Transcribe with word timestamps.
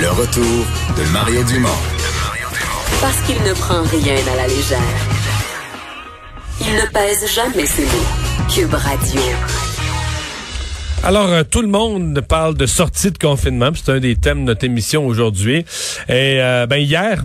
Le 0.00 0.08
retour 0.12 0.66
de 0.96 1.12
Mario 1.12 1.42
Dumont. 1.44 1.68
Parce 3.02 3.20
qu'il 3.26 3.36
ne 3.42 3.52
prend 3.52 3.82
rien 3.82 4.16
à 4.32 4.36
la 4.36 4.46
légère. 4.46 4.78
Il 6.62 6.74
ne 6.74 6.86
pèse 6.90 7.30
jamais 7.30 7.66
ses 7.66 7.84
mots. 7.84 8.48
Cube 8.48 8.72
Radio. 8.72 9.20
Alors, 11.04 11.28
euh, 11.28 11.42
tout 11.42 11.60
le 11.60 11.68
monde 11.68 12.18
parle 12.26 12.54
de 12.54 12.64
sortie 12.64 13.10
de 13.10 13.18
confinement. 13.18 13.72
C'est 13.74 13.92
un 13.92 14.00
des 14.00 14.16
thèmes 14.16 14.40
de 14.40 14.44
notre 14.44 14.64
émission 14.64 15.06
aujourd'hui. 15.06 15.66
Et 16.08 16.40
euh, 16.40 16.66
ben 16.66 16.78
hier, 16.78 17.22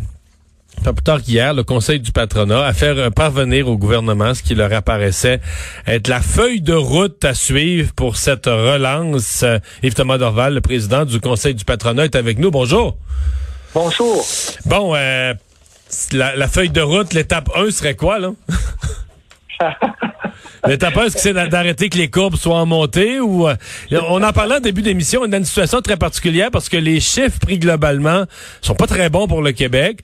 pas 0.83 0.93
plus 0.93 1.03
tard 1.03 1.21
qu'hier, 1.21 1.53
le 1.53 1.63
Conseil 1.63 1.99
du 1.99 2.11
patronat 2.11 2.63
a 2.65 2.73
fait 2.73 2.97
euh, 2.97 3.09
parvenir 3.09 3.67
au 3.67 3.77
gouvernement 3.77 4.33
ce 4.33 4.43
qui 4.43 4.53
leur 4.55 4.71
apparaissait 4.73 5.39
être 5.87 6.07
la 6.07 6.21
feuille 6.21 6.61
de 6.61 6.73
route 6.73 7.23
à 7.25 7.33
suivre 7.33 7.91
pour 7.95 8.17
cette 8.17 8.45
relance. 8.45 9.41
Euh, 9.43 9.57
Yves 9.83 9.95
Thomas 9.95 10.17
Dorval, 10.17 10.53
le 10.53 10.61
président 10.61 11.05
du 11.05 11.19
Conseil 11.19 11.55
du 11.55 11.65
patronat, 11.65 12.05
est 12.05 12.15
avec 12.15 12.37
nous. 12.37 12.51
Bonjour. 12.51 12.97
Bonjour. 13.73 14.23
Bon, 14.65 14.93
euh, 14.95 15.33
la, 16.11 16.35
la 16.35 16.47
feuille 16.47 16.69
de 16.69 16.81
route, 16.81 17.13
l'étape 17.13 17.49
1 17.55 17.71
serait 17.71 17.95
quoi, 17.95 18.19
là? 18.19 18.31
L'étape 20.67 20.97
1, 20.97 21.03
est-ce 21.05 21.15
que 21.15 21.21
c'est 21.21 21.33
d'a- 21.33 21.47
d'arrêter 21.47 21.89
que 21.89 21.97
les 21.97 22.09
courbes 22.09 22.35
soient 22.37 22.57
en 22.57 22.65
montée 22.65 23.19
ou... 23.19 23.47
euh, 23.47 23.55
on 23.91 24.23
en 24.23 24.33
parlait 24.33 24.55
en 24.55 24.59
début 24.59 24.81
d'émission, 24.81 25.21
on 25.21 25.25
est 25.25 25.29
dans 25.29 25.37
une 25.37 25.45
situation 25.45 25.79
très 25.81 25.95
particulière 25.95 26.49
parce 26.51 26.69
que 26.69 26.77
les 26.77 26.99
chiffres 26.99 27.39
pris 27.39 27.59
globalement 27.59 28.25
sont 28.61 28.73
pas 28.73 28.87
très 28.87 29.09
bons 29.11 29.27
pour 29.27 29.43
le 29.43 29.51
Québec. 29.51 29.99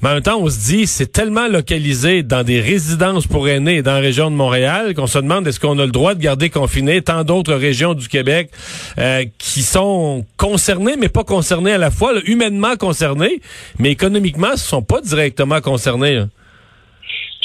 Mais 0.00 0.10
en 0.10 0.14
même 0.14 0.22
temps, 0.22 0.38
on 0.40 0.48
se 0.48 0.58
dit, 0.58 0.86
c'est 0.86 1.10
tellement 1.10 1.48
localisé 1.48 2.22
dans 2.22 2.44
des 2.44 2.60
résidences 2.60 3.26
pour 3.26 3.48
aînés 3.48 3.82
dans 3.82 3.94
la 3.94 3.98
région 3.98 4.30
de 4.30 4.36
Montréal 4.36 4.94
qu'on 4.94 5.08
se 5.08 5.18
demande 5.18 5.46
est-ce 5.48 5.58
qu'on 5.58 5.78
a 5.80 5.86
le 5.86 5.90
droit 5.90 6.14
de 6.14 6.20
garder 6.20 6.50
confiné 6.50 7.02
tant 7.02 7.24
d'autres 7.24 7.54
régions 7.54 7.94
du 7.94 8.06
Québec 8.06 8.50
euh, 8.98 9.24
qui 9.38 9.62
sont 9.62 10.24
concernées, 10.36 10.94
mais 10.96 11.08
pas 11.08 11.24
concernées 11.24 11.72
à 11.72 11.78
la 11.78 11.90
fois, 11.90 12.12
humainement 12.26 12.76
concernées, 12.76 13.40
mais 13.80 13.90
économiquement, 13.90 14.52
ne 14.52 14.56
sont 14.56 14.82
pas 14.82 15.00
directement 15.00 15.60
concernées. 15.60 16.14
là. 16.14 16.28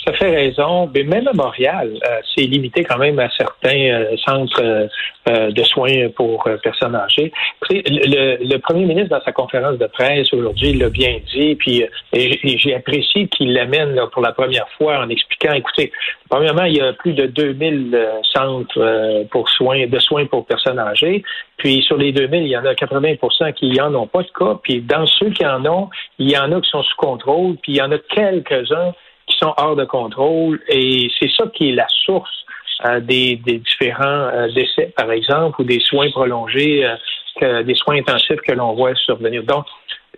Tout 0.04 0.10
à 0.10 0.14
fait 0.14 0.36
raison. 0.36 0.90
Mais 0.94 1.04
même 1.04 1.28
à 1.28 1.34
Montréal, 1.34 1.94
euh, 2.06 2.20
c'est 2.36 2.44
limité 2.46 2.84
quand 2.84 2.98
même 2.98 3.20
à 3.20 3.30
certains 3.30 3.90
euh, 3.90 4.18
centres 4.18 4.62
euh, 4.62 4.88
euh, 5.30 5.52
de 5.52 5.64
soins 5.64 6.10
pour 6.14 6.46
euh, 6.48 6.58
personnes 6.58 6.96
âgées. 6.96 7.32
Le, 7.70 8.44
le, 8.44 8.58
premier 8.58 8.84
ministre, 8.84 9.10
dans 9.10 9.24
sa 9.24 9.32
conférence 9.32 9.78
de 9.78 9.86
presse 9.86 10.34
aujourd'hui, 10.34 10.74
l'a 10.74 10.90
bien 10.90 11.20
dit, 11.34 11.56
puis 11.56 11.84
euh, 11.84 11.88
j'ai 12.12 12.76
apprécié 12.76 13.28
qu'il 13.30 13.54
l'amène 13.54 13.98
pour 14.12 14.22
la 14.22 14.34
première 14.34 14.68
fois 14.78 15.00
en 15.00 15.08
expliquant, 15.08 15.54
écoutez, 15.54 15.94
premièrement, 16.30 16.66
il 16.66 16.76
y 16.76 16.82
a 16.82 16.92
plus 16.92 17.14
de 17.14 17.28
2000 17.28 17.96
euh, 17.96 18.20
centres 18.34 19.26
pour 19.32 19.48
soins, 19.50 19.88
de 19.88 20.00
soins 20.00 20.26
pour 20.26 20.46
personnes 20.46 20.80
âgées. 20.80 21.24
Puis 21.56 21.82
sur 21.84 21.96
les 21.96 22.12
2000, 22.12 22.44
il 22.44 22.50
y 22.50 22.58
en 22.58 22.66
a 22.66 22.74
80% 22.74 23.54
qui 23.54 23.80
en 23.80 23.96
ont 23.96 24.08
pas 24.08 24.24
de 24.24 24.32
cas. 24.38 24.60
Puis 24.62 24.82
dans 24.82 25.08
ceux 25.08 25.30
qui 25.30 25.46
en 25.46 25.66
ont, 25.66 25.90
il 26.20 26.30
y 26.30 26.38
en 26.38 26.52
a 26.52 26.60
qui 26.60 26.70
sont 26.70 26.84
sous 26.84 26.98
contrôle. 26.98 27.56
Puis 27.62 27.74
il 27.74 27.76
y 27.78 27.82
en 27.82 27.94
a 27.94 27.98
quelques-uns 27.98 28.92
qui 29.28 29.38
sont 29.38 29.54
hors 29.58 29.76
de 29.76 29.86
contrôle. 29.86 30.60
Et 30.70 31.10
c'est 31.20 31.32
ça 31.38 31.46
qui 31.54 31.70
est 31.70 31.74
la 31.74 31.88
source 32.06 32.46
euh, 32.86 33.00
des, 33.00 33.36
des 33.38 33.60
différents 33.60 34.04
euh, 34.34 34.52
décès, 34.54 34.94
par 34.96 35.12
exemple, 35.12 35.62
ou 35.62 35.64
des 35.64 35.80
soins 35.80 36.10
prolongés, 36.12 36.86
euh, 36.86 36.96
que- 37.40 37.62
des 37.64 37.76
soins 37.76 37.98
intensifs 37.98 38.42
que 38.48 38.54
l'on 38.54 38.74
voit 38.74 38.96
survenir. 38.96 39.44
Donc, 39.44 39.66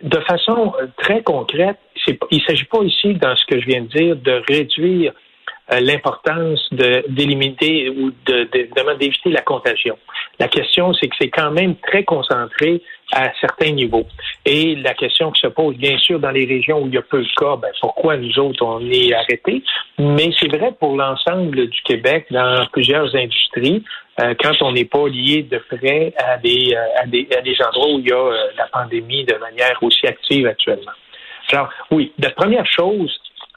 de 0.02 0.20
façon 0.20 0.74
euh, 0.80 0.86
très 0.96 1.22
concrète, 1.22 1.78
il 2.06 2.38
ne 2.38 2.44
s'agit 2.44 2.64
pas 2.64 2.82
ici, 2.82 3.14
dans 3.14 3.34
ce 3.36 3.44
que 3.46 3.60
je 3.60 3.66
viens 3.66 3.82
de 3.82 3.88
dire, 3.88 4.16
de 4.16 4.42
réduire 4.48 5.12
euh, 5.12 5.25
l'importance 5.70 6.60
de 6.72 7.04
d'éliminer 7.08 7.90
ou 7.90 8.12
de, 8.26 8.44
d'éviter 8.98 9.30
la 9.30 9.42
contagion. 9.42 9.98
La 10.38 10.48
question, 10.48 10.92
c'est 10.94 11.08
que 11.08 11.16
c'est 11.20 11.30
quand 11.30 11.50
même 11.50 11.76
très 11.76 12.04
concentré 12.04 12.82
à 13.12 13.32
certains 13.40 13.70
niveaux. 13.70 14.06
Et 14.44 14.74
la 14.76 14.94
question 14.94 15.30
qui 15.30 15.40
se 15.40 15.46
pose, 15.46 15.76
bien 15.76 15.96
sûr, 15.98 16.18
dans 16.18 16.30
les 16.30 16.44
régions 16.44 16.82
où 16.82 16.86
il 16.88 16.94
y 16.94 16.98
a 16.98 17.02
peu 17.02 17.22
de 17.22 17.34
cas, 17.36 17.56
ben, 17.56 17.70
pourquoi 17.80 18.16
nous 18.16 18.38
autres, 18.38 18.64
on 18.64 18.80
est 18.90 19.12
arrêtés? 19.12 19.62
Mais 19.98 20.30
c'est 20.38 20.54
vrai 20.54 20.72
pour 20.78 20.96
l'ensemble 20.96 21.68
du 21.68 21.82
Québec, 21.82 22.26
dans 22.30 22.66
plusieurs 22.72 23.14
industries, 23.14 23.82
euh, 24.20 24.34
quand 24.40 24.52
on 24.62 24.72
n'est 24.72 24.84
pas 24.84 25.08
lié 25.08 25.42
de 25.42 25.58
près 25.58 26.12
à 26.18 26.38
des, 26.38 26.74
euh, 26.74 27.02
à 27.02 27.06
des, 27.06 27.28
à 27.36 27.42
des 27.42 27.56
endroits 27.62 27.94
où 27.94 27.98
il 27.98 28.08
y 28.08 28.12
a 28.12 28.16
euh, 28.16 28.48
la 28.56 28.66
pandémie 28.66 29.24
de 29.24 29.34
manière 29.34 29.78
aussi 29.82 30.06
active 30.06 30.46
actuellement. 30.46 30.92
Alors, 31.52 31.68
oui, 31.90 32.12
la 32.18 32.30
première 32.30 32.66
chose, 32.66 33.14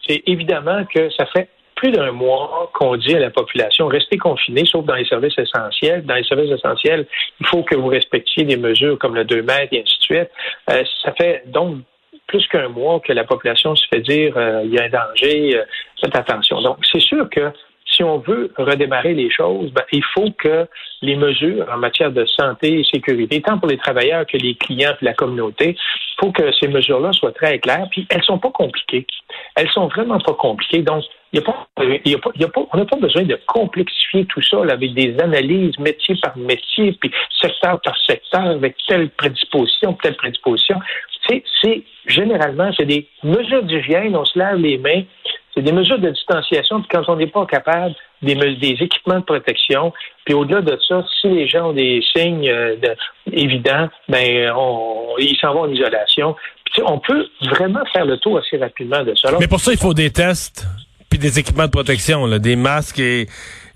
c'est 0.07 0.21
évidemment 0.27 0.85
que 0.93 1.09
ça 1.11 1.25
fait 1.27 1.49
plus 1.79 1.91
d'un 1.91 2.11
mois 2.11 2.69
qu'on 2.73 2.97
dit 2.97 3.15
à 3.15 3.19
la 3.19 3.29
population 3.29 3.87
restez 3.87 4.17
confinés, 4.17 4.65
sauf 4.65 4.83
dans 4.83 4.95
les 4.95 5.05
services 5.05 5.37
essentiels. 5.37 6.05
Dans 6.05 6.15
les 6.15 6.25
services 6.25 6.51
essentiels, 6.51 7.07
il 7.39 7.47
faut 7.47 7.63
que 7.63 7.75
vous 7.75 7.87
respectiez 7.87 8.43
des 8.43 8.57
mesures 8.57 8.99
comme 8.99 9.15
le 9.15 9.23
2 9.23 9.43
mètres 9.43 9.69
et 9.71 9.81
ainsi 9.81 9.97
de 9.97 10.03
suite. 10.03 10.29
Euh, 10.69 10.83
ça 11.01 11.13
fait 11.13 11.43
donc 11.47 11.77
plus 12.27 12.45
qu'un 12.47 12.67
mois 12.67 12.99
que 12.99 13.13
la 13.13 13.23
population 13.23 13.77
se 13.77 13.87
fait 13.87 14.01
dire 14.01 14.33
euh, 14.35 14.61
il 14.65 14.73
y 14.73 14.77
a 14.77 14.83
un 14.83 14.89
danger, 14.89 15.57
euh, 15.57 15.63
faites 16.01 16.15
attention. 16.17 16.61
Donc, 16.61 16.79
c'est 16.91 16.99
sûr 16.99 17.29
que 17.29 17.49
si 17.99 18.03
on 18.03 18.19
veut 18.19 18.49
redémarrer 18.57 19.13
les 19.13 19.29
choses, 19.29 19.71
ben, 19.73 19.83
il 19.91 20.03
faut 20.13 20.31
que 20.37 20.65
les 21.01 21.17
mesures 21.17 21.67
en 21.69 21.77
matière 21.77 22.11
de 22.11 22.25
santé 22.25 22.79
et 22.79 22.83
sécurité, 22.85 23.41
tant 23.41 23.57
pour 23.57 23.67
les 23.67 23.77
travailleurs 23.77 24.25
que 24.25 24.37
les 24.37 24.55
clients 24.55 24.93
et 25.01 25.05
la 25.05 25.13
communauté, 25.13 25.75
il 25.75 26.15
faut 26.19 26.31
que 26.31 26.49
ces 26.53 26.69
mesures-là 26.69 27.11
soient 27.11 27.33
très 27.33 27.59
claires. 27.59 27.87
Puis 27.91 28.07
elles 28.09 28.23
sont 28.23 28.39
pas 28.39 28.51
compliquées. 28.51 29.05
Elles 29.55 29.69
sont 29.71 29.87
vraiment 29.87 30.19
pas 30.19 30.33
compliquées. 30.33 30.81
Donc, 30.81 31.03
y 31.33 31.39
a 31.39 31.41
pas, 31.41 31.67
y 31.83 32.09
y 32.09 32.15
a 32.15 32.47
pas, 32.47 32.61
on 32.71 32.77
n'a 32.77 32.85
pas 32.85 32.97
besoin 32.97 33.23
de 33.23 33.37
complexifier 33.47 34.25
tout 34.25 34.41
ça 34.41 34.61
avec 34.69 34.93
des 34.93 35.19
analyses 35.19 35.77
métier 35.77 36.15
par 36.21 36.37
métier, 36.37 36.93
puis 36.93 37.11
secteur 37.41 37.81
par 37.81 37.97
secteur, 38.07 38.45
avec 38.45 38.75
telle 38.87 39.09
prédisposition, 39.09 39.93
telle 40.01 40.15
prédisposition. 40.15 40.79
C'est 41.61 41.83
généralement, 42.07 42.71
c'est 42.75 42.85
des 42.85 43.07
mesures 43.23 43.61
d'hygiène, 43.63 44.15
on 44.15 44.25
se 44.25 44.39
lave 44.39 44.57
les 44.57 44.79
mains, 44.79 45.03
c'est 45.53 45.61
des 45.61 45.71
mesures 45.71 45.99
de 45.99 46.09
distanciation, 46.09 46.79
puis 46.81 46.89
quand 46.91 47.03
on 47.07 47.15
n'est 47.15 47.27
pas 47.27 47.45
capable, 47.45 47.95
des, 48.21 48.35
me- 48.35 48.55
des 48.59 48.77
équipements 48.81 49.19
de 49.19 49.23
protection, 49.25 49.93
puis 50.25 50.33
au-delà 50.33 50.61
de 50.61 50.77
ça, 50.87 51.03
si 51.21 51.27
les 51.29 51.47
gens 51.47 51.69
ont 51.69 51.73
des 51.73 52.01
signes 52.15 52.47
euh, 52.49 52.75
de- 52.77 52.95
évidents, 53.31 53.87
ben 54.07 54.51
on, 54.55 55.15
ils 55.19 55.37
s'en 55.39 55.53
vont 55.53 55.61
en 55.61 55.71
isolation. 55.71 56.35
Puis, 56.71 56.83
on 56.85 56.99
peut 56.99 57.25
vraiment 57.49 57.83
faire 57.91 58.05
le 58.05 58.17
tour 58.17 58.37
assez 58.37 58.57
rapidement 58.57 59.03
de 59.03 59.15
ça. 59.15 59.31
Mais 59.39 59.47
pour 59.47 59.59
ça, 59.59 59.71
il 59.71 59.77
faut 59.79 59.93
des 59.95 60.11
tests 60.11 60.67
puis 61.09 61.17
des 61.17 61.39
équipements 61.39 61.65
de 61.65 61.71
protection, 61.71 62.27
là, 62.27 62.37
des 62.37 62.55
masques 62.55 62.99
et 62.99 63.25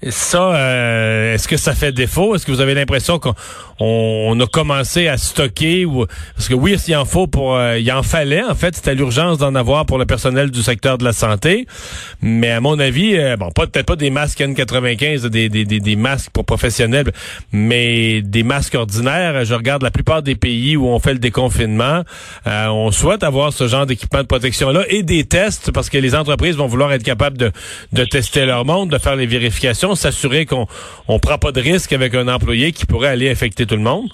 ça, 0.10 0.56
euh, 0.56 1.34
est-ce 1.34 1.48
que 1.48 1.58
ça 1.58 1.74
fait 1.74 1.92
défaut? 1.92 2.36
Est-ce 2.36 2.46
que 2.46 2.52
vous 2.52 2.62
avez 2.62 2.74
l'impression 2.74 3.20
qu'on 3.20 3.34
on, 3.80 4.28
on 4.30 4.40
a 4.40 4.48
commencé 4.48 5.08
à 5.08 5.18
stocker 5.18 5.86
ou 5.86 6.06
parce 6.36 6.48
que 6.48 6.54
oui, 6.54 6.78
s'il 6.78 6.96
en 6.96 7.06
faut 7.06 7.28
pour, 7.28 7.56
euh, 7.56 7.80
il 7.80 7.92
en 7.92 8.04
fallait 8.04 8.44
en 8.44 8.56
fait, 8.56 8.76
c'était 8.76 8.96
l'urgence 8.96 9.38
d'en 9.38 9.56
avoir 9.56 9.86
pour 9.86 9.98
le 9.98 10.06
personnel 10.06 10.52
du 10.52 10.62
secteur 10.62 10.98
de 10.98 11.04
la 11.04 11.14
santé. 11.14 11.68
Mais 12.22 12.52
à 12.52 12.60
mon 12.62 12.80
avis, 12.80 13.18
euh, 13.18 13.38
bon, 13.38 13.50
peut-être 13.52 13.86
pas 13.86 13.96
des 13.96 14.10
masques 14.10 14.40
N95, 14.40 15.28
des, 15.28 15.50
des, 15.50 15.66
des, 15.66 15.80
des 15.80 15.96
masques 15.96 16.32
pour 16.32 16.46
professionnels, 16.46 17.12
mais 17.52 18.22
des 18.22 18.44
masques 18.44 18.76
ordinaires. 18.76 19.46
Je 19.46 19.54
regarde 19.54 19.84
la 19.84 19.92
plupart 19.92 20.22
des 20.22 20.36
pays 20.36 20.76
où 20.76 20.88
on 20.88 21.00
fait 21.00 21.14
le 21.14 21.20
déconfinement, 21.20 22.04
euh, 22.48 22.68
on 22.68 22.92
souhaite 22.92 23.24
avoir 23.24 23.54
ce 23.54 23.68
genre 23.68 23.86
d'équipement 23.86 24.22
de 24.22 24.28
protection 24.28 24.70
là 24.72 24.84
et 24.90 25.04
des 25.04 25.24
tests 25.24 25.72
parce 25.72 25.90
que 25.90 25.98
les 25.98 26.16
entreprises 26.16 26.56
vont 26.56 26.68
vouloir 26.68 26.92
être 26.94 27.04
capables 27.04 27.38
de, 27.38 27.52
de 27.92 28.04
tester 28.06 28.46
leur 28.46 28.66
monde, 28.66 28.90
de 28.90 28.98
faire 28.98 29.16
les 29.16 29.26
vérifications, 29.26 29.93
s'assurer 29.96 30.46
qu'on 30.46 30.68
on 31.08 31.20
prend 31.20 31.38
pas 31.38 31.52
de 31.52 31.62
risque 31.62 31.94
avec 31.94 32.16
un 32.16 32.28
employé 32.28 32.72
qui 32.72 32.86
pourrait 32.86 33.10
aller 33.10 33.30
infecter 33.30 33.66
tout 33.66 33.76
le 33.76 33.82
monde? 33.82 34.10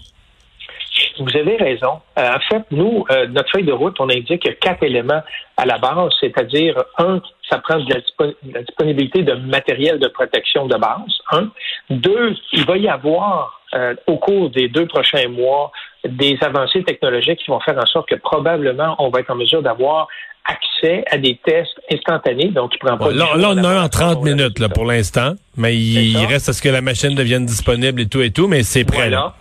Vous 1.19 1.38
avez 1.38 1.57
raison. 1.57 2.00
Euh, 2.17 2.34
en 2.34 2.40
fait, 2.40 2.63
nous, 2.72 3.06
euh, 3.12 3.28
notre 3.28 3.51
feuille 3.51 3.66
de 3.66 3.73
route, 3.73 3.95
on 4.00 4.09
indique 4.09 4.47
quatre 4.59 4.84
éléments 4.84 5.22
à 5.57 5.66
la 5.66 5.78
base, 5.78 6.12
c'est-à-dire, 6.19 6.81
un, 6.97 7.22
ça 7.50 7.57
prend 7.59 7.79
de 7.79 7.94
la, 7.94 8.00
dispo- 8.00 8.35
de 8.41 8.53
la 8.53 8.62
disponibilité 8.63 9.23
de 9.23 9.34
matériel 9.34 10.00
de 10.00 10.07
protection 10.07 10.67
de 10.67 10.78
base. 10.78 11.13
Un. 11.31 11.50
Deux, 11.90 12.35
il 12.53 12.66
va 12.66 12.78
y 12.78 12.88
avoir 12.88 13.61
euh, 13.73 13.96
au 14.07 14.17
cours 14.17 14.50
des 14.50 14.69
deux 14.69 14.88
prochains 14.88 15.28
mois 15.28 15.72
des 16.06 16.38
avancées 16.41 16.84
technologiques 16.84 17.40
qui 17.40 17.52
vont 17.52 17.59
faire 17.59 17.78
en 17.78 17.85
sorte 17.85 18.08
que 18.08 18.16
probablement 18.16 18.96
on 18.99 19.09
va 19.09 19.20
être 19.20 19.29
en 19.29 19.35
mesure 19.35 19.61
d'avoir 19.61 20.08
accès 20.46 21.03
à 21.12 21.18
des 21.18 21.40
tests 21.44 21.80
instantanés. 21.91 22.50
Donc, 22.50 22.72
il 22.76 22.80
prend 22.80 22.97
pas 22.97 23.06
Bon, 23.06 23.16
là, 23.16 23.36
là, 23.36 23.50
on 23.52 23.58
a 23.58 23.68
un 23.68 23.86
en 23.86 23.88
d'avance. 23.88 23.90
30 23.91 24.24
minutes 24.24 24.59
là, 24.59 24.70
pour 24.70 24.86
l'instant, 24.86 25.34
mais 25.58 25.76
il, 25.76 26.18
reste 26.26 26.50
à 26.50 26.53
ce 26.53 26.62
que 26.62 26.70
la 26.70 26.82
machine 26.82 27.16
devienne 27.16 27.46
disponible 27.46 28.02
et 28.02 28.08
tout 28.08 28.22
et 28.22 28.32
tout, 28.32 28.47
mais 28.47 28.64
c'est 28.64 28.86
prêt. 28.86 29.09
là. 29.09 29.20
Voilà. 29.20 29.36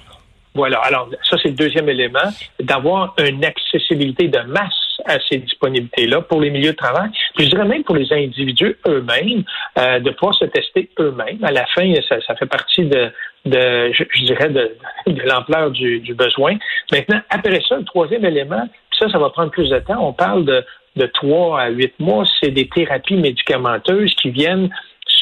Voilà. 0.55 0.79
Alors, 0.79 1.09
ça, 1.31 1.37
c'est 1.41 1.51
le 1.51 1.55
deuxième 1.55 1.89
élément, 1.89 2.33
d'avoir 2.61 3.15
une 3.19 3.45
accessibilité 3.45 4.27
de 4.27 4.41
masse 4.41 4.75
à 5.07 5.19
ces 5.29 5.39
disponibilités-là 5.39 6.23
pour 6.23 6.41
les 6.41 6.51
milieux 6.51 6.73
de 6.73 6.77
travail. 6.77 7.11
Puis 7.37 7.45
je 7.45 7.51
dirais 7.51 7.65
même 7.65 7.85
pour 7.85 7.95
les 7.95 8.13
individus 8.13 8.77
eux-mêmes, 8.87 9.45
euh, 9.79 10.01
de 10.01 10.11
pouvoir 10.11 10.35
se 10.35 10.47
tester 10.47 10.91
eux-mêmes. 10.99 11.45
À 11.45 11.53
la 11.53 11.65
fin, 11.67 11.93
ça, 12.09 12.17
ça 12.27 12.35
fait 12.35 12.47
partie 12.47 12.85
de, 12.85 13.13
de 13.45 13.93
je, 13.93 14.03
je 14.11 14.25
dirais, 14.25 14.49
de, 14.49 14.77
de 15.07 15.23
l'ampleur 15.23 15.71
du, 15.71 16.01
du 16.01 16.15
besoin. 16.15 16.57
Maintenant, 16.91 17.21
après 17.31 17.61
ça, 17.69 17.77
le 17.77 17.85
troisième 17.85 18.25
élément, 18.25 18.67
puis 18.91 18.99
ça, 18.99 19.09
ça 19.11 19.19
va 19.19 19.31
prendre 19.31 19.51
plus 19.53 19.71
de 19.71 19.79
temps. 19.79 20.09
On 20.09 20.13
parle 20.13 20.45
de, 20.45 20.65
de 20.99 21.07
3 21.07 21.61
à 21.61 21.69
8 21.71 21.95
mois, 22.01 22.25
c'est 22.41 22.51
des 22.51 22.69
thérapies 22.69 23.17
médicamenteuses 23.17 24.15
qui 24.17 24.31
viennent 24.31 24.69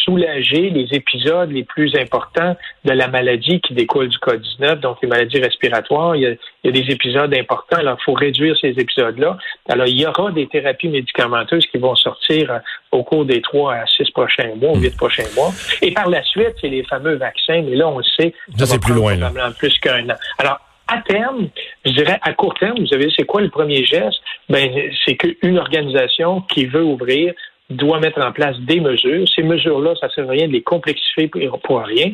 soulager 0.06 0.70
les 0.70 0.88
épisodes 0.92 1.50
les 1.50 1.64
plus 1.64 1.94
importants 1.96 2.56
de 2.84 2.92
la 2.92 3.08
maladie 3.08 3.60
qui 3.60 3.74
découle 3.74 4.08
du 4.08 4.18
COVID-19, 4.18 4.76
donc 4.80 4.98
les 5.02 5.08
maladies 5.08 5.40
respiratoires. 5.40 6.16
Il 6.16 6.22
y 6.22 6.26
a, 6.26 6.30
il 6.30 6.38
y 6.64 6.68
a 6.68 6.72
des 6.72 6.92
épisodes 6.92 7.32
importants. 7.34 7.78
Alors, 7.78 7.96
il 8.00 8.04
faut 8.04 8.12
réduire 8.12 8.56
ces 8.60 8.68
épisodes-là. 8.68 9.36
Alors, 9.68 9.86
il 9.86 10.00
y 10.00 10.06
aura 10.06 10.30
des 10.30 10.46
thérapies 10.46 10.88
médicamenteuses 10.88 11.66
qui 11.66 11.78
vont 11.78 11.96
sortir 11.96 12.50
euh, 12.50 12.58
au 12.92 13.02
cours 13.02 13.24
des 13.24 13.42
trois 13.42 13.74
à 13.74 13.86
six 13.86 14.10
prochains 14.12 14.54
mois, 14.56 14.72
ou 14.72 14.78
huit 14.78 14.96
prochains 14.96 15.28
mois. 15.34 15.50
Et 15.82 15.90
par 15.90 16.08
la 16.08 16.22
suite, 16.22 16.54
c'est 16.60 16.68
les 16.68 16.84
fameux 16.84 17.16
vaccins. 17.16 17.62
Mais 17.62 17.74
là, 17.74 17.88
on 17.88 17.98
le 17.98 18.04
sait, 18.04 18.32
ça, 18.56 18.66
c'est 18.66 18.80
plus 18.80 18.94
loin. 18.94 19.16
Là. 19.16 19.32
Plus 19.58 19.76
qu'un 19.78 20.08
an. 20.08 20.16
Alors, 20.38 20.60
à 20.88 20.98
terme, 21.02 21.48
je 21.84 21.92
dirais 21.92 22.18
à 22.22 22.32
court 22.32 22.54
terme, 22.54 22.78
vous 22.78 22.86
savez, 22.86 23.08
c'est 23.16 23.24
quoi 23.24 23.40
le 23.40 23.50
premier 23.50 23.84
geste? 23.84 24.20
Ben, 24.48 24.70
c'est 25.04 25.16
qu'une 25.16 25.58
organisation 25.58 26.42
qui 26.42 26.66
veut 26.66 26.84
ouvrir 26.84 27.34
doit 27.70 27.98
mettre 27.98 28.20
en 28.20 28.32
place 28.32 28.56
des 28.60 28.80
mesures. 28.80 29.26
Ces 29.34 29.42
mesures-là, 29.42 29.94
ça 30.00 30.06
ne 30.06 30.12
sert 30.12 30.28
à 30.28 30.30
rien 30.30 30.46
de 30.46 30.52
les 30.52 30.62
complexifier 30.62 31.28
pour 31.64 31.80
rien. 31.80 32.12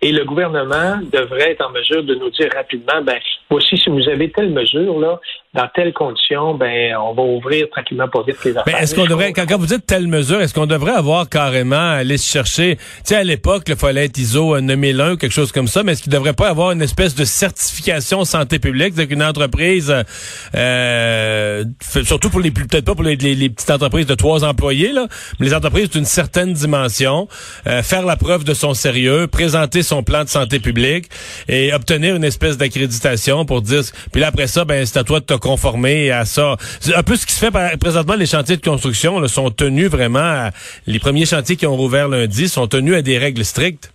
Et 0.00 0.12
le 0.12 0.24
gouvernement 0.24 0.98
devrait 1.12 1.52
être 1.52 1.66
en 1.66 1.70
mesure 1.70 2.02
de 2.02 2.14
nous 2.14 2.30
dire 2.30 2.48
rapidement, 2.54 3.02
ben, 3.02 3.18
voici 3.50 3.76
si 3.76 3.90
vous 3.90 4.08
avez 4.08 4.30
telle 4.30 4.50
mesure, 4.50 4.98
là, 4.98 5.20
dans 5.54 5.66
telles 5.74 5.94
conditions, 5.94 6.54
ben, 6.54 6.94
on 6.96 7.14
va 7.14 7.22
ouvrir 7.22 7.68
tranquillement 7.70 8.06
pas 8.06 8.22
vite 8.22 8.36
les 8.44 8.56
affaires. 8.56 8.82
est-ce 8.82 8.94
qu'on 8.94 9.06
devrait, 9.06 9.32
quand, 9.32 9.46
vous 9.56 9.66
dites 9.66 9.86
telle 9.86 10.06
mesure, 10.06 10.42
est-ce 10.42 10.52
qu'on 10.52 10.66
devrait 10.66 10.92
avoir 10.92 11.26
carrément 11.26 11.76
aller 11.76 12.18
se 12.18 12.30
chercher, 12.30 12.76
tu 12.76 12.82
sais, 13.04 13.16
à 13.16 13.24
l'époque, 13.24 13.64
il 13.66 13.76
fallait 13.76 14.04
être 14.04 14.18
ISO 14.18 14.60
9001 14.60 15.12
ou 15.12 15.16
quelque 15.16 15.32
chose 15.32 15.50
comme 15.50 15.66
ça, 15.66 15.82
mais 15.82 15.92
est-ce 15.92 16.02
qu'il 16.02 16.12
devrait 16.12 16.34
pas 16.34 16.48
avoir 16.48 16.72
une 16.72 16.82
espèce 16.82 17.14
de 17.14 17.24
certification 17.24 18.26
santé 18.26 18.58
publique, 18.58 18.92
c'est 18.94 19.06
qu'une 19.06 19.22
entreprise, 19.22 19.94
euh, 20.54 21.64
surtout 22.04 22.28
pour 22.28 22.40
les 22.40 22.50
plus, 22.50 22.66
peut-être 22.66 22.84
pas 22.84 22.94
pour 22.94 23.04
les, 23.04 23.16
petites 23.16 23.70
entreprises 23.70 24.06
de 24.06 24.14
trois 24.14 24.44
employés, 24.44 24.92
là, 24.92 25.06
mais 25.40 25.46
les 25.46 25.54
entreprises 25.54 25.88
d'une 25.88 26.04
certaine 26.04 26.52
dimension, 26.52 27.26
euh, 27.66 27.82
faire 27.82 28.04
la 28.04 28.16
preuve 28.16 28.44
de 28.44 28.52
son 28.52 28.74
sérieux, 28.74 29.26
présenter 29.26 29.82
son 29.82 30.02
plan 30.02 30.24
de 30.24 30.28
santé 30.28 30.58
publique 30.60 31.06
et 31.48 31.72
obtenir 31.72 32.16
une 32.16 32.24
espèce 32.24 32.58
d'accréditation 32.58 33.46
pour 33.46 33.62
dire, 33.62 33.80
puis 34.12 34.20
là 34.20 34.26
après 34.26 34.46
ça, 34.46 34.66
ben 34.66 34.84
c'est 34.84 34.98
à 34.98 35.04
toi 35.04 35.20
de 35.20 35.24
te 35.24 35.38
conformer 35.48 36.10
à 36.10 36.26
ça. 36.26 36.56
Un 36.94 37.02
peu 37.02 37.16
ce 37.16 37.24
qui 37.24 37.32
se 37.32 37.38
fait 37.38 37.50
présentement. 37.78 38.14
Les 38.14 38.26
chantiers 38.26 38.58
de 38.58 38.62
construction 38.62 39.18
là, 39.18 39.28
sont 39.28 39.50
tenus 39.50 39.88
vraiment, 39.88 40.50
les 40.86 40.98
premiers 40.98 41.24
chantiers 41.24 41.56
qui 41.56 41.66
ont 41.66 41.76
rouvert 41.76 42.06
lundi 42.06 42.50
sont 42.50 42.66
tenus 42.66 42.94
à 42.94 43.00
des 43.00 43.16
règles 43.16 43.46
strictes. 43.46 43.90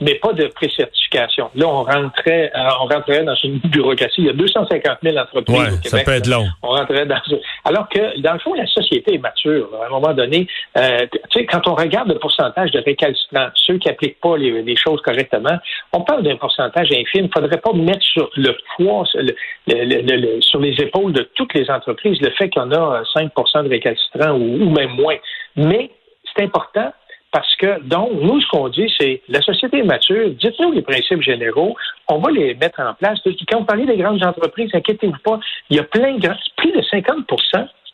Mais 0.00 0.14
pas 0.14 0.32
de 0.32 0.46
pré-certification. 0.46 1.50
Là, 1.54 1.66
on 1.66 1.84
rentrait, 1.84 2.50
euh, 2.54 2.68
on 2.80 2.86
rentrait 2.86 3.22
dans 3.24 3.34
une 3.34 3.58
bureaucratie. 3.64 4.22
Il 4.22 4.26
y 4.26 4.30
a 4.30 4.32
250 4.32 4.98
000 5.02 5.16
entreprises 5.16 5.56
au 5.56 5.76
Québec. 5.76 5.86
Ça 5.86 5.98
peut 6.04 6.12
être 6.12 6.26
long. 6.26 6.46
On 6.62 6.68
rentrait 6.68 7.06
dans 7.06 7.20
alors 7.64 7.88
que 7.88 8.20
dans 8.20 8.32
le 8.32 8.38
fond, 8.38 8.54
la 8.54 8.66
société 8.66 9.14
est 9.14 9.18
mature. 9.18 9.68
À 9.82 9.86
un 9.86 9.90
moment 9.90 10.14
donné, 10.14 10.46
euh, 10.76 11.06
tu 11.12 11.40
sais, 11.40 11.46
quand 11.46 11.66
on 11.68 11.74
regarde 11.74 12.08
le 12.08 12.18
pourcentage 12.18 12.70
de 12.70 12.80
récalcitrants, 12.80 13.48
ceux 13.54 13.78
qui 13.78 13.88
appliquent 13.88 14.20
pas 14.20 14.36
les, 14.36 14.62
les 14.62 14.76
choses 14.76 15.00
correctement, 15.02 15.58
on 15.92 16.02
parle 16.02 16.22
d'un 16.22 16.36
pourcentage 16.36 16.88
infime. 16.92 17.26
Il 17.26 17.30
faudrait 17.32 17.60
pas 17.60 17.72
mettre 17.72 18.02
sur 18.02 18.30
le 18.36 18.56
poids, 18.76 19.04
le, 19.14 19.34
le, 19.66 20.40
sur 20.40 20.60
les 20.60 20.74
épaules 20.80 21.12
de 21.12 21.28
toutes 21.34 21.54
les 21.54 21.70
entreprises 21.70 22.20
le 22.20 22.30
fait 22.30 22.50
qu'on 22.50 22.70
a 22.72 23.02
5% 23.14 23.64
de 23.64 23.68
récalcitrants 23.68 24.32
ou, 24.32 24.64
ou 24.64 24.70
même 24.70 24.90
moins. 24.90 25.16
Mais 25.56 25.90
c'est 26.34 26.44
important 26.44 26.92
parce 27.32 27.54
que, 27.56 27.80
donc, 27.82 28.10
nous, 28.20 28.40
ce 28.40 28.48
qu'on 28.48 28.68
dit, 28.68 28.92
c'est 28.98 29.22
la 29.28 29.40
société 29.40 29.78
est 29.78 29.84
mature, 29.84 30.30
dites-nous 30.30 30.72
les 30.72 30.82
principes 30.82 31.22
généraux, 31.22 31.76
on 32.08 32.18
va 32.18 32.30
les 32.30 32.54
mettre 32.54 32.80
en 32.80 32.94
place. 32.94 33.20
Quand 33.48 33.60
vous 33.60 33.64
parlez 33.64 33.86
des 33.86 33.96
grandes 33.96 34.24
entreprises, 34.24 34.70
inquiétez-vous 34.74 35.18
pas, 35.24 35.38
il 35.68 35.76
y 35.76 35.80
a 35.80 35.84
plein 35.84 36.14
de 36.16 36.28
plus 36.56 36.72
de 36.72 36.82
50 36.82 37.26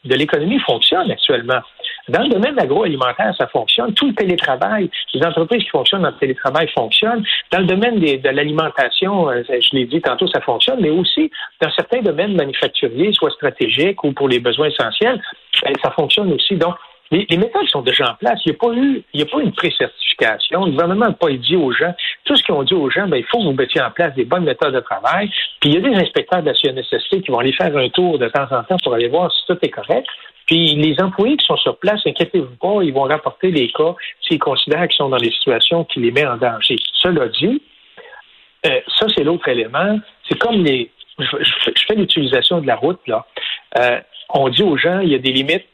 de 0.07 0.15
l'économie 0.15 0.59
fonctionne 0.61 1.11
actuellement. 1.11 1.61
Dans 2.09 2.23
le 2.23 2.29
domaine 2.29 2.59
agroalimentaire, 2.59 3.35
ça 3.37 3.49
fonctionne. 3.49 3.93
Tout 3.95 4.09
le 4.09 4.15
télétravail, 4.15 4.89
les 5.13 5.27
entreprises 5.27 5.65
qui 5.65 5.71
fonctionnent 5.71 6.03
dans 6.03 6.11
le 6.11 6.19
télétravail 6.19 6.69
fonctionnent. 6.69 7.25
Dans 7.51 7.59
le 7.59 7.67
domaine 7.67 7.99
de 7.99 8.29
l'alimentation, 8.29 9.29
euh, 9.29 9.43
je 9.49 9.77
l'ai 9.77 9.87
dit 9.87 10.01
tantôt, 10.01 10.29
ça 10.29 10.41
fonctionne, 10.41 10.81
mais 10.81 10.91
aussi 10.91 11.31
dans 11.61 11.71
certains 11.73 12.03
domaines 12.03 12.37
manufacturiers, 12.37 13.13
soit 13.13 13.31
stratégiques 13.31 14.05
ou 14.05 14.13
pour 14.13 14.29
les 14.29 14.39
besoins 14.39 14.69
essentiels, 14.69 15.21
ben, 15.63 15.73
ça 15.83 15.91
fonctionne 15.91 16.33
aussi. 16.33 16.55
Donc, 16.55 16.77
les, 17.11 17.27
les, 17.29 17.37
méthodes 17.37 17.69
sont 17.69 17.83
déjà 17.83 18.11
en 18.11 18.15
place. 18.15 18.41
Il 18.45 18.51
n'y 18.51 18.57
a 18.57 18.59
pas 18.59 18.73
eu, 18.75 19.03
il 19.13 19.19
n'y 19.19 19.23
a 19.23 19.27
pas 19.27 19.41
une 19.41 19.53
pré-certification. 19.53 20.65
Le 20.65 20.73
gouvernement 20.73 21.07
n'a 21.07 21.13
pas 21.13 21.31
dit 21.31 21.57
aux 21.57 21.73
gens, 21.73 21.95
tout 22.25 22.37
ce 22.37 22.43
qu'ils 22.43 22.55
ont 22.55 22.63
dit 22.63 22.75
aux 22.75 22.91
gens, 22.91 23.07
ben, 23.07 23.17
il 23.17 23.25
faut 23.25 23.39
que 23.39 23.45
vous 23.45 23.53
mettiez 23.53 23.81
en 23.81 23.91
place 23.91 24.15
des 24.15 24.25
bonnes 24.25 24.45
méthodes 24.45 24.75
de 24.75 24.81
travail. 24.81 25.31
Puis 25.61 25.71
il 25.71 25.75
y 25.75 25.77
a 25.77 25.81
des 25.81 25.97
inspecteurs 25.97 26.43
de 26.43 26.51
la 26.51 26.55
CNSST 26.55 27.23
qui 27.23 27.31
vont 27.31 27.39
aller 27.39 27.53
faire 27.53 27.77
un 27.77 27.89
tour 27.91 28.19
de 28.19 28.29
temps 28.29 28.49
en 28.51 28.63
temps 28.65 28.77
pour 28.83 28.95
aller 28.95 29.09
voir 29.09 29.33
si 29.33 29.47
tout 29.47 29.59
est 29.63 29.71
correct. 29.71 30.07
Puis 30.47 30.75
les 30.77 30.97
employés 31.01 31.37
qui 31.37 31.47
sont 31.47 31.57
sur 31.57 31.77
place, 31.77 32.01
inquiétez-vous 32.07 32.57
pas, 32.57 32.83
ils 32.83 32.93
vont 32.93 33.03
rapporter 33.03 33.51
les 33.51 33.71
cas 33.71 33.95
s'ils 34.23 34.39
considèrent 34.39 34.87
qu'ils 34.87 34.97
sont 34.97 35.09
dans 35.09 35.17
des 35.17 35.33
situations 35.33 35.85
qui 35.85 36.01
les 36.01 36.13
mettent 36.13 36.29
en 36.29 36.37
danger. 36.37 36.77
Cela 37.03 37.29
dit, 37.29 37.61
euh, 38.67 38.81
ça 38.99 39.07
c'est 39.17 39.25
l'autre 39.25 39.49
élément. 39.49 39.99
C'est 40.29 40.39
comme 40.39 40.63
les, 40.63 40.91
je, 41.19 41.83
fais 41.87 41.95
l'utilisation 41.95 42.61
de 42.61 42.67
la 42.67 42.77
route 42.77 43.01
là. 43.07 43.27
Euh, 43.79 44.01
on 44.31 44.49
dit 44.49 44.63
aux 44.63 44.77
gens, 44.77 45.01
il 45.01 45.11
y 45.11 45.15
a 45.15 45.19
des 45.19 45.33
limites 45.33 45.67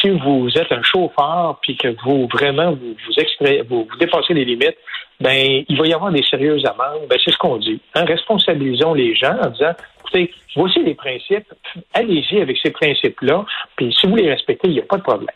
si 0.00 0.10
vous 0.10 0.48
êtes 0.56 0.70
un 0.70 0.82
chauffeur 0.82 1.58
puis 1.60 1.76
que 1.76 1.88
vous 2.04 2.28
vraiment 2.32 2.72
vous 2.72 2.94
vous, 3.06 3.84
vous, 3.84 3.96
dépassez 3.98 4.34
les 4.34 4.44
limites, 4.44 4.76
ben 5.20 5.64
il 5.68 5.76
va 5.76 5.86
y 5.86 5.92
avoir 5.92 6.12
des 6.12 6.22
sérieuses 6.22 6.64
amendes. 6.64 7.08
Ben 7.08 7.18
c'est 7.24 7.32
ce 7.32 7.38
qu'on 7.38 7.56
dit. 7.56 7.80
Hein? 7.94 8.04
Responsabilisons 8.04 8.94
les 8.94 9.14
gens 9.14 9.36
en 9.42 9.50
disant 9.50 9.72
écoutez, 10.00 10.32
voici 10.54 10.82
les 10.82 10.94
principes, 10.94 11.52
allez-y 11.92 12.40
avec 12.40 12.56
ces 12.62 12.70
principes-là, 12.70 13.44
puis 13.76 13.92
si 13.98 14.06
vous 14.06 14.16
les 14.16 14.30
respectez, 14.30 14.68
il 14.68 14.74
n'y 14.74 14.80
a 14.80 14.84
pas 14.84 14.98
de 14.98 15.02
problème. 15.02 15.34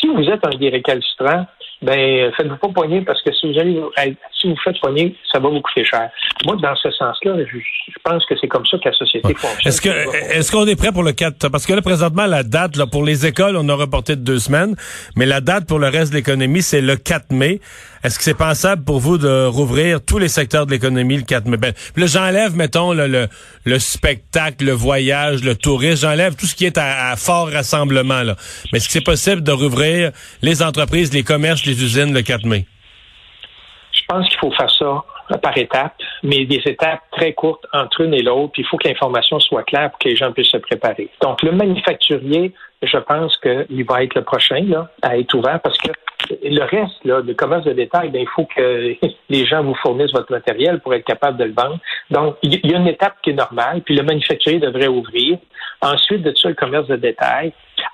Si 0.00 0.06
vous 0.06 0.24
êtes 0.28 0.46
un 0.46 0.56
des 0.56 0.70
ben 1.82 2.30
faites-vous 2.36 2.56
pas 2.56 2.68
poigner 2.68 3.00
parce 3.02 3.22
que 3.22 3.32
si 3.32 3.52
vous 3.52 3.58
allez 3.58 3.80
si 4.38 4.48
vous 4.48 4.56
faites 4.62 4.78
poigner, 4.80 5.14
ça 5.30 5.38
va 5.38 5.48
vous 5.48 5.60
coûter 5.60 5.84
cher. 5.84 6.10
Moi, 6.44 6.56
dans 6.56 6.74
ce 6.76 6.90
sens-là, 6.90 7.36
je, 7.44 7.58
pense 8.02 8.24
que 8.26 8.34
c'est 8.40 8.48
comme 8.48 8.66
ça 8.66 8.78
que 8.78 8.88
la 8.88 8.94
société 8.94 9.34
fonctionne. 9.34 9.72
Est-ce 9.72 9.80
que 9.80 9.88
est-ce 10.34 10.52
qu'on 10.52 10.66
est 10.66 10.76
prêt 10.76 10.92
pour 10.92 11.02
le 11.02 11.12
4 11.12 11.48
parce 11.48 11.66
que 11.66 11.72
là 11.72 11.82
présentement 11.82 12.26
la 12.26 12.42
date 12.42 12.76
là 12.76 12.86
pour 12.86 13.04
les 13.04 13.26
écoles, 13.26 13.56
on 13.56 13.68
a 13.68 13.74
reporté 13.74 14.16
de 14.16 14.22
deux 14.22 14.38
semaines, 14.38 14.74
mais 15.16 15.26
la 15.26 15.40
date 15.40 15.66
pour 15.66 15.78
le 15.78 15.88
reste 15.88 16.12
de 16.12 16.16
l'économie, 16.16 16.62
c'est 16.62 16.80
le 16.80 16.96
4 16.96 17.32
mai. 17.32 17.60
Est-ce 18.02 18.16
que 18.16 18.24
c'est 18.24 18.34
pensable 18.34 18.82
pour 18.82 18.98
vous 18.98 19.18
de 19.18 19.44
rouvrir 19.44 20.00
tous 20.02 20.16
les 20.16 20.28
secteurs 20.28 20.64
de 20.64 20.70
l'économie 20.70 21.18
le 21.18 21.22
4 21.22 21.46
mai? 21.46 21.58
Ben, 21.58 21.74
là, 21.96 22.06
j'enlève, 22.06 22.56
mettons, 22.56 22.94
le, 22.94 23.28
le, 23.64 23.78
spectacle, 23.78 24.64
le 24.64 24.72
voyage, 24.72 25.44
le 25.44 25.54
tourisme, 25.54 26.08
j'enlève 26.08 26.34
tout 26.34 26.46
ce 26.46 26.54
qui 26.54 26.64
est 26.64 26.78
à, 26.78 27.14
fort 27.16 27.50
rassemblement. 27.50 28.22
Là. 28.22 28.36
Mais 28.72 28.78
est-ce 28.78 28.86
que 28.86 28.92
c'est 28.92 29.04
possible 29.04 29.42
de 29.42 29.52
rouvrir 29.52 30.12
les 30.40 30.62
entreprises, 30.62 31.12
les 31.12 31.24
commerces, 31.24 31.62
usines 31.72 32.14
le 32.14 32.22
4 32.22 32.44
mai? 32.46 32.66
Je 33.92 34.02
pense 34.08 34.28
qu'il 34.28 34.38
faut 34.38 34.50
faire 34.52 34.70
ça 34.70 35.04
par 35.38 35.56
étapes, 35.56 35.94
mais 36.22 36.44
des 36.44 36.60
étapes 36.66 37.02
très 37.12 37.32
courtes 37.32 37.64
entre 37.72 38.00
une 38.02 38.14
et 38.14 38.22
l'autre. 38.22 38.52
Puis 38.52 38.62
il 38.62 38.66
faut 38.66 38.76
que 38.76 38.88
l'information 38.88 39.38
soit 39.40 39.62
claire 39.62 39.90
pour 39.90 39.98
que 39.98 40.08
les 40.08 40.16
gens 40.16 40.32
puissent 40.32 40.50
se 40.50 40.56
préparer. 40.56 41.08
Donc, 41.22 41.42
le 41.42 41.52
manufacturier, 41.52 42.52
je 42.82 42.98
pense 42.98 43.36
qu'il 43.38 43.84
va 43.84 44.02
être 44.02 44.14
le 44.14 44.22
prochain 44.22 44.64
là, 44.66 44.90
à 45.02 45.18
être 45.18 45.34
ouvert 45.34 45.60
parce 45.60 45.78
que 45.78 45.90
le 46.42 46.62
reste, 46.62 47.04
là, 47.04 47.20
le 47.20 47.34
commerce 47.34 47.64
de 47.64 47.72
détail, 47.72 48.10
ben, 48.10 48.22
il 48.22 48.28
faut 48.34 48.44
que 48.44 48.94
les 49.28 49.46
gens 49.46 49.62
vous 49.62 49.74
fournissent 49.76 50.12
votre 50.12 50.32
matériel 50.32 50.80
pour 50.80 50.94
être 50.94 51.04
capable 51.04 51.38
de 51.38 51.44
le 51.44 51.52
vendre. 51.52 51.78
Donc, 52.10 52.36
il 52.42 52.60
y 52.64 52.74
a 52.74 52.78
une 52.78 52.88
étape 52.88 53.14
qui 53.22 53.30
est 53.30 53.34
normale, 53.34 53.82
puis 53.82 53.96
le 53.96 54.02
manufacturier 54.02 54.58
devrait 54.58 54.88
ouvrir. 54.88 55.38
Ensuite, 55.82 56.22
de 56.22 56.34
ça, 56.36 56.48
le 56.48 56.54
commerce 56.54 56.88
de 56.88 56.96
détail. 56.96 57.52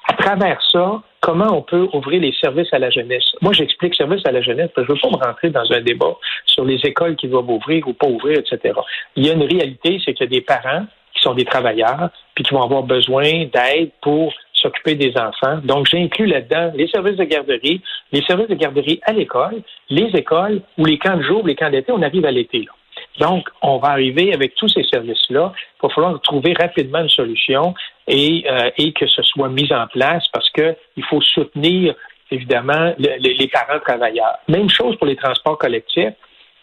À 0.08 0.14
travers 0.14 0.60
ça, 0.72 1.02
comment 1.26 1.58
on 1.58 1.62
peut 1.62 1.88
ouvrir 1.92 2.20
les 2.20 2.32
services 2.40 2.72
à 2.72 2.78
la 2.78 2.88
jeunesse. 2.88 3.24
Moi, 3.40 3.52
j'explique 3.52 3.96
services 3.96 4.24
à 4.26 4.30
la 4.30 4.42
jeunesse 4.42 4.70
parce 4.72 4.86
que 4.86 4.94
je 4.94 5.00
ne 5.00 5.10
veux 5.10 5.18
pas 5.18 5.18
me 5.18 5.28
rentrer 5.28 5.50
dans 5.50 5.72
un 5.72 5.80
débat 5.80 6.14
sur 6.44 6.64
les 6.64 6.78
écoles 6.84 7.16
qui 7.16 7.26
doivent 7.26 7.50
ouvrir 7.50 7.88
ou 7.88 7.94
pas 7.94 8.06
ouvrir, 8.06 8.38
etc. 8.38 8.72
Il 9.16 9.26
y 9.26 9.30
a 9.30 9.32
une 9.32 9.42
réalité, 9.42 10.00
c'est 10.04 10.14
qu'il 10.14 10.24
y 10.26 10.28
a 10.28 10.38
des 10.38 10.40
parents 10.40 10.86
qui 11.12 11.22
sont 11.22 11.34
des 11.34 11.44
travailleurs, 11.44 12.10
puis 12.36 12.44
qui 12.44 12.54
vont 12.54 12.62
avoir 12.62 12.84
besoin 12.84 13.46
d'aide 13.46 13.90
pour 14.02 14.32
s'occuper 14.52 14.94
des 14.94 15.14
enfants. 15.16 15.58
Donc, 15.64 15.88
j'inclus 15.88 16.26
là-dedans 16.26 16.70
les 16.76 16.86
services 16.86 17.16
de 17.16 17.24
garderie, 17.24 17.80
les 18.12 18.22
services 18.22 18.48
de 18.48 18.54
garderie 18.54 19.00
à 19.02 19.12
l'école, 19.12 19.62
les 19.90 20.08
écoles 20.14 20.60
ou 20.78 20.84
les 20.84 20.98
camps 20.98 21.16
de 21.16 21.22
jour, 21.22 21.44
les 21.44 21.56
camps 21.56 21.70
d'été, 21.70 21.90
on 21.90 22.02
arrive 22.02 22.24
à 22.24 22.30
l'été. 22.30 22.68
Donc, 23.18 23.48
on 23.62 23.78
va 23.78 23.88
arriver 23.88 24.32
avec 24.34 24.54
tous 24.54 24.68
ces 24.68 24.84
services-là. 24.84 25.52
Il 25.56 25.86
va 25.86 25.94
falloir 25.94 26.20
trouver 26.20 26.54
rapidement 26.54 27.00
une 27.00 27.08
solution 27.08 27.74
et, 28.06 28.44
euh, 28.50 28.70
et 28.76 28.92
que 28.92 29.06
ce 29.06 29.22
soit 29.22 29.48
mis 29.48 29.72
en 29.72 29.86
place 29.86 30.26
parce 30.32 30.50
qu'il 30.50 31.04
faut 31.08 31.20
soutenir, 31.20 31.94
évidemment, 32.30 32.94
les 32.98 33.48
parents 33.52 33.80
travailleurs. 33.80 34.38
Même 34.48 34.68
chose 34.68 34.96
pour 34.96 35.06
les 35.06 35.16
transports 35.16 35.58
collectifs. 35.58 36.14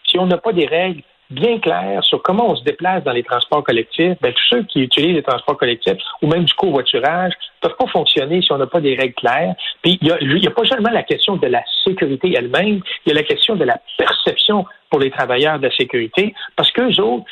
Si 0.06 0.18
on 0.18 0.26
n'a 0.26 0.38
pas 0.38 0.52
des 0.52 0.66
règles 0.66 1.02
bien 1.30 1.58
clair 1.58 2.02
sur 2.04 2.22
comment 2.22 2.50
on 2.50 2.56
se 2.56 2.64
déplace 2.64 3.02
dans 3.04 3.12
les 3.12 3.22
transports 3.22 3.64
collectifs, 3.64 4.16
ben, 4.20 4.32
tous 4.32 4.56
ceux 4.56 4.62
qui 4.64 4.82
utilisent 4.82 5.16
les 5.16 5.22
transports 5.22 5.56
collectifs 5.56 5.98
ou 6.22 6.28
même 6.28 6.44
du 6.44 6.54
covoiturage 6.54 7.32
peuvent 7.60 7.76
pas 7.78 7.86
fonctionner 7.86 8.42
si 8.42 8.52
on 8.52 8.58
n'a 8.58 8.66
pas 8.66 8.80
des 8.80 8.94
règles 8.94 9.14
claires. 9.14 9.54
Puis 9.82 9.98
il 10.00 10.06
n'y 10.06 10.12
a, 10.12 10.50
a, 10.50 10.54
pas 10.54 10.64
seulement 10.64 10.90
la 10.90 11.02
question 11.02 11.36
de 11.36 11.46
la 11.46 11.62
sécurité 11.84 12.34
elle-même, 12.36 12.80
il 13.04 13.08
y 13.08 13.12
a 13.12 13.14
la 13.14 13.22
question 13.22 13.56
de 13.56 13.64
la 13.64 13.80
perception 13.96 14.66
pour 14.90 15.00
les 15.00 15.10
travailleurs 15.10 15.58
de 15.58 15.64
la 15.64 15.74
sécurité, 15.74 16.34
parce 16.54 16.70
qu'eux 16.70 17.00
autres, 17.00 17.24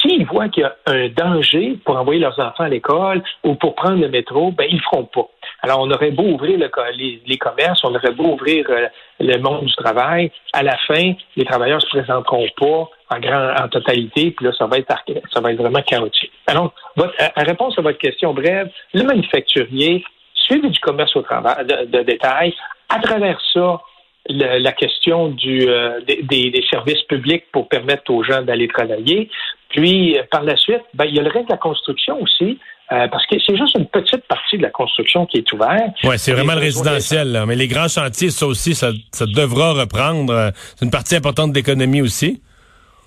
s'ils 0.00 0.24
voient 0.24 0.48
qu'il 0.48 0.62
y 0.62 0.64
a 0.64 0.76
un 0.86 1.08
danger 1.08 1.78
pour 1.84 1.96
envoyer 1.96 2.20
leurs 2.20 2.38
enfants 2.38 2.64
à 2.64 2.68
l'école 2.70 3.22
ou 3.44 3.54
pour 3.54 3.74
prendre 3.74 4.00
le 4.00 4.08
métro, 4.08 4.50
ben 4.52 4.66
ils 4.70 4.76
ne 4.76 4.80
feront 4.80 5.04
pas. 5.04 5.28
Alors, 5.62 5.80
on 5.80 5.90
aurait 5.90 6.10
beau 6.10 6.24
ouvrir 6.24 6.58
les, 6.58 7.38
commerces, 7.38 7.82
on 7.84 7.94
aurait 7.94 8.12
beau 8.12 8.34
ouvrir 8.34 8.66
euh, 8.68 8.86
le 9.20 9.38
monde 9.38 9.64
du 9.64 9.74
travail, 9.74 10.30
à 10.52 10.62
la 10.62 10.76
fin, 10.86 11.14
les 11.36 11.44
travailleurs 11.44 11.80
se 11.80 11.88
présenteront 11.88 12.46
pas 12.56 12.88
en 13.10 13.20
grand, 13.20 13.54
en 13.58 13.68
totalité, 13.68 14.32
puis 14.32 14.46
là, 14.46 14.52
ça 14.56 14.66
va 14.66 14.78
être, 14.78 14.94
ça 15.32 15.40
va 15.40 15.52
être 15.52 15.60
vraiment 15.60 15.82
chaotique. 15.82 16.32
Alors, 16.46 16.72
votre, 16.96 17.14
à, 17.18 17.42
réponse 17.42 17.78
à 17.78 17.82
votre 17.82 17.98
question 17.98 18.34
brève, 18.34 18.70
le 18.94 19.02
manufacturier, 19.04 20.04
suivi 20.34 20.68
du 20.68 20.78
commerce 20.80 21.16
au 21.16 21.22
travail, 21.22 21.66
de, 21.66 22.02
détail, 22.02 22.54
à 22.88 23.00
travers 23.00 23.40
ça, 23.52 23.80
la 24.28 24.72
question 24.72 25.28
du, 25.28 25.68
euh, 25.68 26.00
des, 26.00 26.64
services 26.68 27.02
publics 27.02 27.44
pour 27.52 27.68
permettre 27.68 28.10
aux 28.12 28.24
gens 28.24 28.42
d'aller 28.42 28.68
travailler. 28.68 29.30
Puis, 29.68 30.18
par 30.30 30.42
la 30.42 30.56
suite, 30.56 30.82
ben, 30.94 31.04
il 31.04 31.14
y 31.16 31.20
a 31.20 31.22
le 31.22 31.30
reste 31.30 31.46
de 31.46 31.52
la 31.52 31.58
construction 31.58 32.20
aussi. 32.20 32.58
Euh, 32.92 33.08
parce 33.08 33.26
que 33.26 33.36
c'est 33.44 33.56
juste 33.56 33.76
une 33.76 33.86
petite 33.86 34.24
partie 34.28 34.58
de 34.58 34.62
la 34.62 34.70
construction 34.70 35.26
qui 35.26 35.38
est 35.38 35.52
ouverte. 35.52 35.96
Oui, 36.04 36.18
c'est 36.18 36.32
vraiment 36.32 36.54
le 36.54 36.60
résidentiel. 36.60 37.44
Mais 37.46 37.56
les 37.56 37.66
grands 37.66 37.88
chantiers, 37.88 38.30
ça 38.30 38.46
aussi, 38.46 38.74
ça, 38.74 38.90
ça 39.12 39.26
devra 39.26 39.72
reprendre. 39.72 40.52
C'est 40.76 40.84
une 40.84 40.90
partie 40.90 41.16
importante 41.16 41.50
de 41.50 41.56
l'économie 41.56 42.00
aussi. 42.00 42.40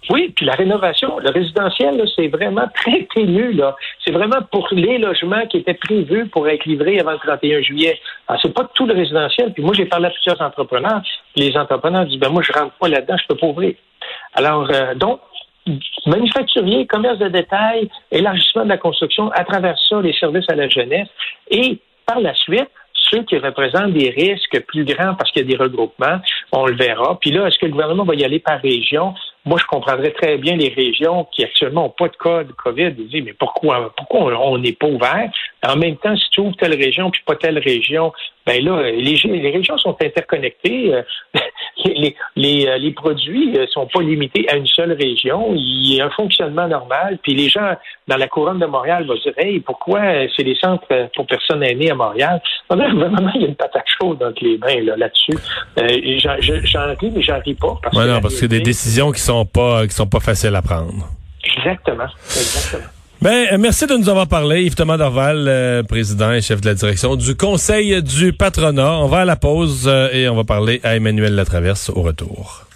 Oui, 0.09 0.33
puis 0.35 0.45
la 0.45 0.53
rénovation, 0.53 1.19
le 1.19 1.29
résidentiel, 1.29 2.03
c'est 2.15 2.29
vraiment 2.29 2.67
très 2.73 3.07
ténu. 3.13 3.53
Là. 3.53 3.75
C'est 4.03 4.11
vraiment 4.11 4.41
pour 4.51 4.67
les 4.71 4.97
logements 4.97 5.45
qui 5.47 5.57
étaient 5.57 5.75
prévus 5.75 6.27
pour 6.27 6.47
être 6.47 6.65
livrés 6.65 6.99
avant 6.99 7.11
le 7.11 7.19
31 7.19 7.61
juillet. 7.61 7.99
Alors, 8.27 8.41
c'est 8.41 8.53
pas 8.53 8.67
tout 8.73 8.87
le 8.87 8.95
résidentiel. 8.95 9.53
Puis 9.53 9.61
moi, 9.61 9.73
j'ai 9.75 9.85
parlé 9.85 10.07
à 10.07 10.09
plusieurs 10.09 10.41
entrepreneurs. 10.41 11.01
Les 11.35 11.55
entrepreneurs 11.55 12.05
disent, 12.05 12.19
ben 12.19 12.29
moi, 12.29 12.41
je 12.41 12.51
rentre 12.51 12.73
pas 12.73 12.87
là-dedans, 12.87 13.17
je 13.21 13.27
peux 13.27 13.35
pas 13.35 13.47
ouvrir. 13.47 13.75
Alors, 14.33 14.67
euh, 14.71 14.95
donc, 14.95 15.19
manufacturier, 16.05 16.85
commerce 16.87 17.19
de 17.19 17.27
détail, 17.27 17.89
élargissement 18.11 18.63
de 18.63 18.69
la 18.69 18.77
construction, 18.77 19.31
à 19.31 19.43
travers 19.43 19.77
ça, 19.87 20.01
les 20.01 20.13
services 20.13 20.49
à 20.49 20.55
la 20.55 20.67
jeunesse. 20.69 21.09
Et 21.49 21.79
par 22.05 22.19
la 22.19 22.33
suite, 22.33 22.69
ceux 23.09 23.23
qui 23.23 23.37
représentent 23.37 23.93
des 23.93 24.09
risques 24.09 24.63
plus 24.67 24.85
grands 24.85 25.15
parce 25.15 25.31
qu'il 25.31 25.41
y 25.41 25.45
a 25.45 25.57
des 25.57 25.61
regroupements, 25.63 26.19
on 26.51 26.65
le 26.65 26.75
verra. 26.75 27.17
Puis 27.19 27.31
là, 27.31 27.47
est-ce 27.47 27.57
que 27.57 27.65
le 27.65 27.71
gouvernement 27.71 28.03
va 28.03 28.15
y 28.15 28.23
aller 28.23 28.39
par 28.39 28.61
région? 28.61 29.13
Moi, 29.45 29.57
je 29.59 29.65
comprendrais 29.65 30.11
très 30.11 30.37
bien 30.37 30.55
les 30.55 30.69
régions 30.69 31.25
qui 31.31 31.43
actuellement 31.43 31.83
n'ont 31.83 31.89
pas 31.89 32.07
de 32.07 32.15
cas 32.17 32.43
de 32.43 32.51
COVID. 32.51 32.93
Ils 32.97 33.07
disent, 33.07 33.23
mais 33.23 33.33
pourquoi, 33.33 33.93
pourquoi 33.95 34.31
on 34.45 34.57
n'est 34.57 34.73
pas 34.73 34.87
ouvert? 34.87 35.31
En 35.67 35.75
même 35.75 35.97
temps, 35.97 36.15
si 36.15 36.29
tu 36.31 36.41
ouvres 36.41 36.55
telle 36.55 36.75
région 36.75 37.11
puis 37.11 37.21
pas 37.25 37.35
telle 37.35 37.59
région, 37.59 38.13
ben 38.45 38.63
là, 38.63 38.89
les, 38.89 39.15
les 39.15 39.51
régions 39.51 39.77
sont 39.77 39.95
interconnectées. 40.01 40.93
Euh, 40.93 41.01
les, 41.85 42.15
les, 42.35 42.65
euh, 42.65 42.77
les 42.77 42.91
produits 42.91 43.51
ne 43.51 43.59
euh, 43.59 43.67
sont 43.67 43.87
pas 43.87 44.01
limités 44.01 44.49
à 44.49 44.55
une 44.55 44.67
seule 44.67 44.93
région. 44.93 45.53
Il 45.53 45.95
y 45.95 46.01
a 46.01 46.05
un 46.05 46.09
fonctionnement 46.09 46.67
normal. 46.67 47.19
Puis 47.21 47.35
les 47.35 47.49
gens 47.49 47.75
dans 48.07 48.17
la 48.17 48.27
couronne 48.27 48.59
de 48.59 48.65
Montréal 48.65 49.05
vont 49.05 49.15
dire, 49.15 49.33
hey, 49.37 49.59
pourquoi 49.59 50.01
c'est 50.35 50.43
les 50.43 50.55
centres 50.55 50.87
pour 51.15 51.27
personnes 51.27 51.63
aînées 51.63 51.91
à 51.91 51.95
Montréal? 51.95 52.41
vraiment, 52.69 53.31
il 53.35 53.41
y 53.41 53.45
a 53.45 53.47
une 53.49 53.55
patate 53.55 53.85
chaude 53.99 54.23
entre 54.23 54.43
les 54.43 54.57
mains 54.57 54.95
là-dessus. 54.97 55.37
j'en 55.77 56.95
ris, 56.95 57.11
mais 57.13 57.21
j'en 57.21 57.39
ris 57.39 57.53
pas. 57.53 57.77
Parce 57.83 57.95
que 57.95 58.07
non, 58.07 58.21
parce 58.21 58.39
que 58.39 58.45
des 58.45 58.61
décisions 58.61 59.11
qui 59.11 59.19
sont 59.19 59.45
pas 59.45 59.85
qui 59.85 59.93
sont 59.93 60.07
pas 60.07 60.21
faciles 60.21 60.55
à 60.55 60.61
prendre. 60.61 61.07
Exactement. 61.43 62.07
Exactement. 62.25 62.98
Ben, 63.21 63.47
euh, 63.51 63.57
merci 63.57 63.85
de 63.85 63.97
nous 63.97 64.07
avoir 64.07 64.27
parlé, 64.27 64.63
Yves 64.63 64.75
Thomas 64.75 64.95
Dorval, 64.95 65.45
euh, 65.49 65.83
président 65.83 66.31
et 66.31 66.41
chef 66.41 66.61
de 66.61 66.67
la 66.67 66.73
direction 66.73 67.17
du 67.17 67.35
Conseil 67.35 68.01
du 68.01 68.31
patronat. 68.31 68.97
On 68.99 69.07
va 69.07 69.19
à 69.19 69.25
la 69.25 69.35
pause 69.35 69.87
euh, 69.87 70.09
et 70.13 70.29
on 70.29 70.37
va 70.37 70.45
parler 70.45 70.79
à 70.85 70.95
Emmanuel 70.95 71.35
Latraverse 71.35 71.89
au 71.89 72.01
retour. 72.01 72.68